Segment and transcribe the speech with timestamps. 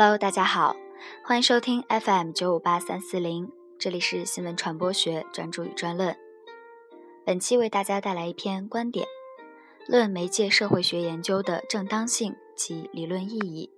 [0.00, 0.76] Hello，大家好，
[1.24, 3.50] 欢迎收听 FM 九五八三四零，
[3.80, 6.16] 这里是新闻传播学专注与专论。
[7.26, 9.04] 本期为大家带来一篇观点，
[9.88, 13.72] 论媒介社会学研究的正当性及理论意义。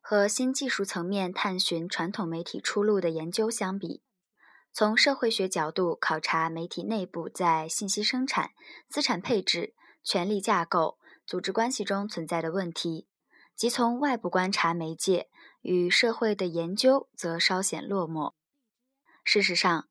[0.00, 4.00] 和新技术层面探寻传统媒体出路的研究相比。
[4.76, 8.50] 从社会学角度考察媒体内部在信息生产、
[8.88, 13.06] 资产配置、权力架构、组织关系中存在的问题，
[13.54, 15.28] 即从外部观察媒介
[15.62, 18.32] 与社会的研究，则稍显落寞。
[19.22, 19.86] 事实上，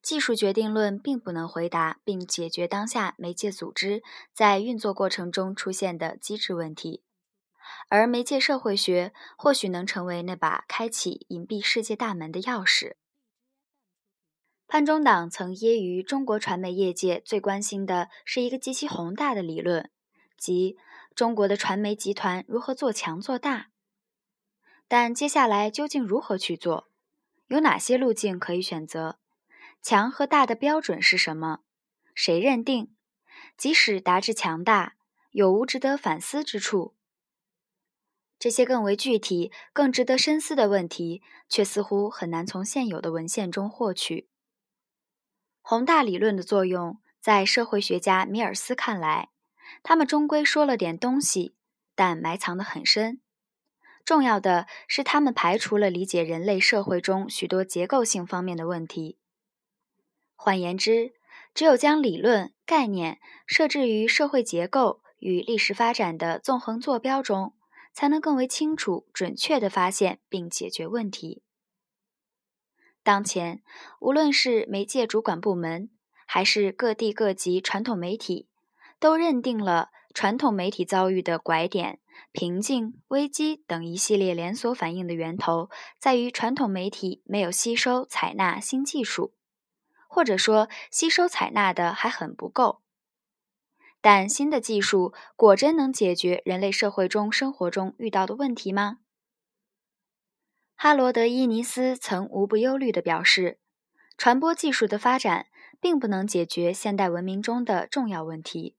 [0.00, 7.02] 技术决定论并不能回答并解决当下媒介组织在运作过程中出现的机制问题，
[7.88, 12.94] 而媒介社会学或许能成为那把开启隐蔽世界大门的钥匙。
[14.70, 19.90] 潘中党曾揶揄中国传媒业界最关心的是一个极其宏大的理论，
[20.36, 20.76] 即
[21.14, 23.70] 中国的传媒集团如何做强做大。
[24.86, 26.90] 但接下来究竟如何去做？
[27.46, 29.18] 有哪些路径可以选择？
[29.80, 31.60] 强和大的标准是什么？
[32.14, 32.94] 谁认定？
[33.56, 34.96] 即使达至强大，
[35.30, 36.94] 有无值得反思之处？
[38.38, 44.28] 这些更为具体、更值得深思的问题，却似乎很难从现有的文献中获取。
[45.70, 49.28] 宏大理论的作用，在社会学家米尔斯看来，
[49.82, 51.54] 他们终归说了点东西，
[51.94, 53.20] 但埋藏得很深。
[54.02, 59.18] 重要的是，他们排除了理解人类社会中许多结构性方面的问题。
[60.34, 61.12] 换言之，
[61.52, 67.52] 只有将理论概念设置于社会结构与历史发展的纵横坐标中，
[67.92, 71.42] 才能更为清楚、准确地发现并解决问题。
[73.08, 73.62] 当前，
[74.00, 75.88] 无论是媒介主管部门，
[76.26, 78.50] 还是各地各级传统媒体，
[79.00, 82.00] 都认定了传统媒体遭遇的拐点、
[82.32, 89.32] 瓶颈、危机等一系列连锁反应的源头，在于传统媒体没有吸收采纳新技术，
[90.06, 92.82] 或者说吸收采纳的还很不够。
[94.02, 98.98] 但新的技术果真能解决人类社会中生活中遇到的问题吗？
[100.80, 103.58] 哈罗德·伊尼斯曾无不忧虑地表示，
[104.16, 105.46] 传播技术的发展
[105.80, 108.76] 并不能解决现代文明中的重要问题。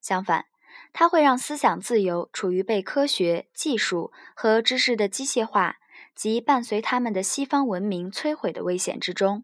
[0.00, 0.46] 相反，
[0.92, 5.78] 它会让思想自由处于被科学技术和知识的机械化
[6.14, 9.42] 及伴随他们的西方文明摧毁的危险之中。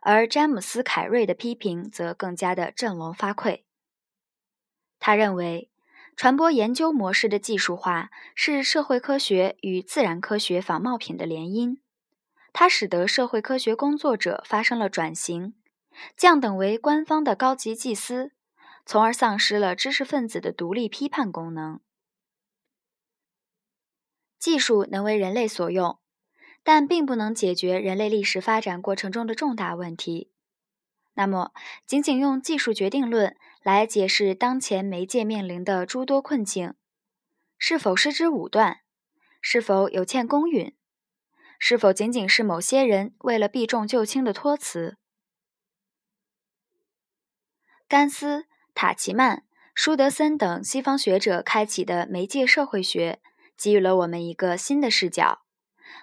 [0.00, 3.62] 而詹姆斯·凯瑞的批评则更加的振聋发聩。
[4.98, 5.71] 他认为。
[6.14, 11.78] 传播研究模式的技术化是社会科学与自然科学仿冒品的联姻，
[12.52, 15.54] 它使得社会科学工作者发生了转型，
[16.16, 18.32] 降等为官方的高级祭司，
[18.86, 21.80] 从而丧失了知识分子的独立批判功能。
[24.38, 25.98] 技术能为人类所用，
[26.62, 30.30] 但并不能解决人类历史发展过程中的重大问题。
[31.14, 31.52] 那么，
[31.86, 36.74] 仅仅用技术决定论来解释当前媒介面临的诸多困境，
[37.56, 38.80] 是否失之武断？
[39.40, 40.74] 是否有欠公允？
[41.58, 44.96] 是否仅仅是某些人为了避重就轻的托词？
[47.86, 53.20] 甘斯、塔奇曼、舒德森等西方学者开启的媒介社会学，
[53.56, 55.42] 给予了我们一个新的视角，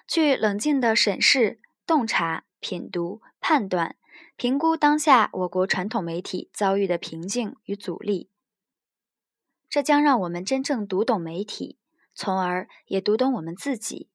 [0.06, 3.96] 去冷静地审视、洞察、品读、判断。
[4.40, 8.30] 评估当下我国传统媒体遭遇的瓶颈与阻力，
[9.68, 11.76] 这将让我们真正读懂媒体，
[12.14, 14.08] 从而也读懂我们自己。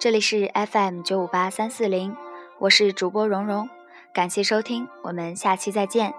[0.00, 2.16] 这里是 FM 九五八三四零，
[2.58, 3.68] 我是主播蓉蓉，
[4.14, 6.14] 感谢收听，我们下期再见。